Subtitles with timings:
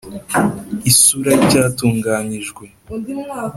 [0.91, 2.65] Isura y icyatunganyijwe